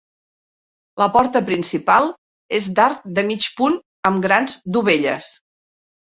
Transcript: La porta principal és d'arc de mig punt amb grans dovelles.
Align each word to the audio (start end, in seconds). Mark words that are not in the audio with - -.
La 1.01 1.07
porta 1.17 1.41
principal 1.49 2.07
és 2.59 2.69
d'arc 2.79 3.03
de 3.19 3.25
mig 3.27 3.45
punt 3.59 3.75
amb 4.11 4.23
grans 4.27 4.57
dovelles. 4.79 5.29